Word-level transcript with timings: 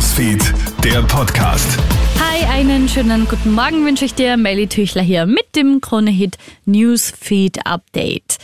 Newsfeed, 0.00 0.54
der 0.82 1.02
Podcast. 1.02 1.78
Hi, 2.18 2.42
einen 2.46 2.88
schönen 2.88 3.28
guten 3.28 3.52
Morgen 3.52 3.84
wünsche 3.84 4.06
ich 4.06 4.14
dir. 4.14 4.38
Melly 4.38 4.66
Tüchler 4.66 5.02
hier 5.02 5.26
mit 5.26 5.54
dem 5.56 5.82
Kronehit 5.82 6.38
Newsfeed 6.64 7.66
Update. 7.66 8.38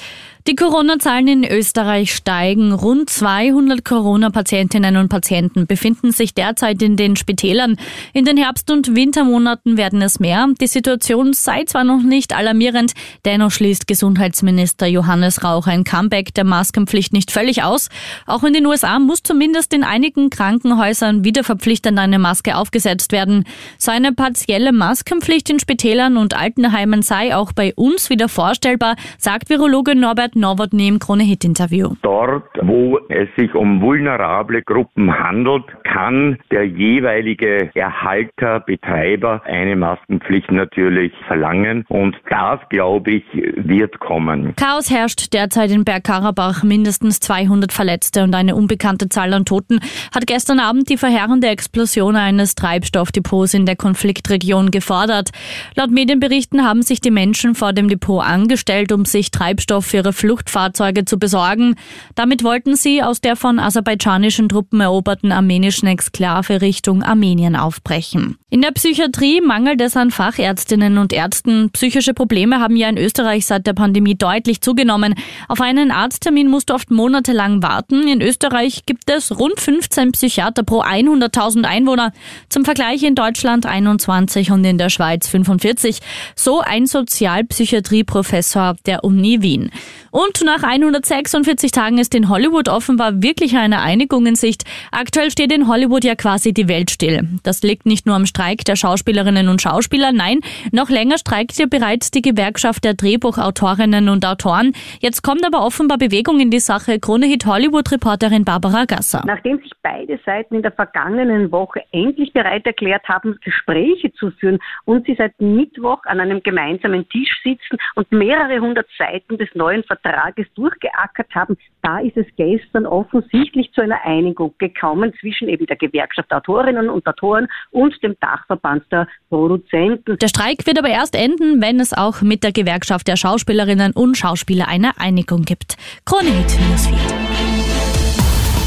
Die 0.49 0.55
Corona-Zahlen 0.55 1.27
in 1.27 1.45
Österreich 1.45 2.15
steigen. 2.15 2.71
Rund 2.71 3.11
200 3.11 3.85
Corona-Patientinnen 3.85 4.97
und 4.97 5.09
Patienten 5.09 5.67
befinden 5.67 6.13
sich 6.13 6.35
derzeit 6.35 6.81
in 6.83 6.97
den 6.97 7.17
Spitälern. 7.17 7.77
In 8.13 8.25
den 8.25 8.37
Herbst- 8.37 8.71
und 8.71 8.95
Wintermonaten 8.95 9.77
werden 9.77 10.01
es 10.03 10.21
mehr. 10.21 10.47
Die 10.61 10.69
Situation 10.69 11.33
sei 11.33 11.65
zwar 11.65 11.83
noch 11.83 12.01
nicht 12.01 12.33
alarmierend, 12.33 12.93
dennoch 13.25 13.51
schließt 13.51 13.89
Gesundheitsminister 13.89 14.87
Johannes 14.87 15.43
Rauch 15.43 15.67
ein 15.67 15.83
Comeback 15.83 16.33
der 16.35 16.45
Maskenpflicht 16.45 17.13
nicht 17.13 17.33
völlig 17.33 17.65
aus. 17.65 17.89
Auch 18.25 18.45
in 18.45 18.53
den 18.53 18.67
USA 18.67 19.01
muss 19.01 19.25
zumindest 19.25 19.75
in 19.75 19.83
einigen 19.83 20.31
Krankenhäusern 20.31 21.25
wieder 21.25 21.43
verpflichtend 21.43 21.99
eine 21.99 22.21
Maske 22.21 22.57
aufgesetzt 22.57 23.11
werden. 23.11 23.47
So 23.79 23.91
eine 23.91 24.13
partielle 24.13 24.71
Maskenpflicht 24.71 25.51
in 25.51 25.59
Spitälern 25.59 26.17
und 26.17 26.35
Altenheimen 26.35 27.03
sei 27.03 27.35
auch 27.35 27.51
bei 27.51 27.75
uns 27.75 28.11
wieder 28.11 28.29
vorstellbar, 28.29 28.95
sagt 29.19 29.51
Virologe 29.51 29.97
Norbert 29.97 30.36
Novotny 30.37 30.89
im 30.89 30.99
Krone-Hit-Interview. 30.99 31.95
Dort, 32.03 32.45
wo 32.63 32.99
es 33.09 33.29
sich 33.37 33.55
um 33.55 33.81
vulnerable 33.81 34.63
Gruppen 34.63 35.19
handelt, 35.19 35.65
kann 35.83 36.39
der 36.51 36.65
jeweilige 36.65 37.71
Erhalter, 37.75 38.61
Betreiber 38.61 39.43
eine 39.45 39.77
Maskenpflicht 39.77 40.51
natürlich 40.53 41.13
verlangen. 41.27 41.85
Und 41.89 42.17
das, 42.29 42.61
glaube 42.69 43.13
ich, 43.13 43.25
wird 43.33 43.99
kommen. 43.99 44.55
Chaos 44.57 44.91
herrscht 44.91 45.33
derzeit 45.33 45.71
in 45.71 45.85
Bergkarabach. 45.85 46.63
Mindestens 46.63 47.21
200 47.21 47.73
Verletzte 47.73 48.23
und 48.23 48.35
eine 48.35 48.55
unbekannte 48.55 49.09
Zahl 49.09 49.33
an 49.33 49.45
Toten 49.45 49.81
hat 50.15 50.27
gestern 50.27 50.61
Abend 50.61 50.91
die 50.91 50.97
verheerende 50.97 51.49
Explosion 51.49 52.17
eines 52.17 52.55
Treibstoffdepots 52.55 53.55
in 53.55 53.67
der 53.67 53.77
Konfliktregion 53.77 54.71
gefordert. 54.71 55.31
Laut 55.75 55.91
Medienberichten 55.91 56.65
haben 56.65 56.83
sich 56.83 57.01
die 57.01 57.11
Menschen 57.11 57.55
vor 57.55 57.73
dem 57.73 57.89
Depot 57.89 58.23
angestellt, 58.23 58.93
um 58.93 59.05
sich 59.05 59.31
Treibstoff 59.31 59.87
für 59.87 59.99
ihre 59.99 60.13
Fluchtfahrzeuge 60.27 61.05
zu 61.05 61.19
besorgen. 61.19 61.77
Damit 62.17 62.43
wollten 62.43 62.75
sie 62.75 63.01
aus 63.01 63.21
der 63.21 63.37
von 63.37 63.61
aserbaidschanischen 63.61 64.49
Truppen 64.49 64.81
eroberten 64.81 65.31
armenischen 65.31 65.87
Exklave 65.87 66.61
Richtung 66.61 67.05
Armenien 67.05 67.55
aufbrechen. 67.55 68.37
In 68.49 68.63
der 68.63 68.73
Psychiatrie 68.73 69.41
mangelt 69.41 69.81
es 69.81 69.97
an 69.97 70.11
Fachärztinnen 70.11 70.99
und 70.99 71.13
Ärzten. 71.13 71.71
Psychische 71.71 72.15
Probleme 72.15 72.59
haben 72.59 72.75
ja 72.75 72.89
in 72.89 72.97
Österreich 72.97 73.47
seit 73.47 73.67
der 73.67 73.73
Pandemie 73.73 74.17
deutlich 74.17 74.61
zugenommen. 74.61 75.15
Auf 75.47 75.61
einen 75.61 75.91
Arzttermin 75.91 76.49
musst 76.49 76.71
du 76.71 76.75
oft 76.75 76.91
monatelang 76.91 77.63
warten. 77.63 78.09
In 78.09 78.21
Österreich 78.21 78.87
gibt 78.87 79.11
es 79.11 79.39
rund 79.39 79.61
15 79.61 80.13
Psychiater 80.13 80.63
pro 80.63 80.83
100.000 80.83 81.65
Einwohner. 81.65 82.13
Zum 82.49 82.65
Vergleich 82.65 83.03
in 83.03 83.15
Deutschland 83.15 83.67
21 83.67 84.51
und 84.51 84.65
in 84.65 84.79
der 84.79 84.91
Schweiz 84.91 85.29
45. 85.29 86.01
So 86.35 86.61
ein 86.61 86.87
Sozialpsychiatrieprofessor 86.87 88.77
der 88.87 89.05
Uni 89.05 89.43
Wien. 89.43 89.71
Und 90.17 90.43
nach 90.47 90.63
146 90.63 91.73
Tagen 91.73 91.99
ist 91.99 92.15
in 92.15 92.31
Hollywood 92.31 92.71
offenbar 92.71 93.23
wirklich 93.23 93.55
eine 93.55 93.83
Einigung 93.83 94.25
in 94.25 94.35
Sicht. 94.35 94.65
Aktuell 94.91 95.31
steht 95.31 95.53
in 95.53 95.69
Hollywood 95.69 96.05
ja 96.05 96.15
quasi 96.15 96.55
die 96.55 96.69
Welt 96.69 96.91
still. 96.91 97.29
Das 97.43 97.63
liegt 97.63 97.85
nicht 97.85 98.07
nur 98.07 98.17
am 98.17 98.25
Streik 98.25 98.65
der 98.65 98.77
Schauspielerinnen 98.77 99.51
und 99.51 99.61
Schauspieler, 99.61 100.13
nein, 100.13 100.41
noch 100.73 100.89
länger 100.89 101.19
streikt 101.19 101.59
ja 101.59 101.67
bereits 101.69 102.13
die 102.13 102.23
Gewerkschaft 102.23 102.85
der 102.85 102.95
Drehbuchautorinnen 102.95 104.09
und 104.09 104.25
Autoren. 104.25 104.73
Jetzt 105.01 105.21
kommt 105.21 105.45
aber 105.45 105.63
offenbar 105.63 105.99
Bewegung 105.99 106.41
in 106.41 106.51
die 106.51 106.61
Sache. 106.61 106.99
Krone-Hit 106.99 107.45
Hollywood-Reporterin 107.45 108.47
Barbara 108.47 108.87
Gasser. 108.87 109.23
Nachdem 109.27 109.59
sich 109.59 109.73
beide 109.83 110.19
Seiten 110.25 110.55
in 110.55 110.63
der 110.63 110.73
vergangenen 110.73 111.53
Woche 111.53 111.83
endlich 111.93 112.33
bereit 112.33 112.65
erklärt 112.65 113.07
haben, 113.07 113.39
Gespräche 113.45 114.11
zu 114.15 114.31
führen 114.31 114.61
und 114.87 115.05
sie 115.05 115.15
seit 115.19 115.39
Mittwoch 115.43 116.03
an 116.05 116.21
einem 116.21 116.43
gemeinsamen 116.43 117.07
Tisch 117.11 117.39
sitzen 117.45 117.77
und 117.97 118.11
mehrere 118.11 118.61
hundert 118.61 118.87
Seiten 118.97 119.37
des 119.37 119.51
neuen 119.55 119.85
Vertrags 119.85 120.06
Vertrages 120.07 120.47
durchgeackert 120.55 121.35
haben, 121.35 121.57
da 121.83 121.99
ist 121.99 122.17
es 122.17 122.27
gestern 122.37 122.87
offensichtlich 122.87 123.71
zu 123.73 123.81
einer 123.81 124.03
Einigung 124.05 124.55
gekommen 124.59 125.13
zwischen 125.21 125.49
eben 125.49 125.67
der 125.67 125.77
Gewerkschaft 125.77 126.33
Autorinnen 126.33 126.89
und 126.89 127.07
Autoren 127.07 127.49
und 127.71 127.95
dem 128.03 128.17
Dachverband 128.21 128.85
der 128.91 129.09
Produzenten. 129.29 130.19
Der 130.19 130.29
Streik 130.29 130.67
wird 130.67 130.79
aber 130.79 130.89
erst 130.89 131.17
enden, 131.17 131.61
wenn 131.61 131.81
es 131.81 131.93
auch 131.93 132.23
mit 132.23 132.45
der 132.45 132.53
Gewerkschaft 132.53 133.09
der 133.09 133.17
Schauspielerinnen 133.17 133.93
und 133.93 134.17
Schauspieler 134.17 134.69
eine 134.69 134.99
Einigung 134.99 135.43
gibt. 135.43 135.77
Krone 136.05 136.31
Hit 136.31 136.59
Newsfeed. 136.69 137.15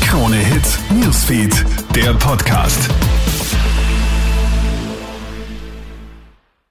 Krone 0.07 0.35
Hit 0.35 0.79
Newsfeed, 0.91 1.66
der 1.95 2.13
Podcast. 2.13 2.89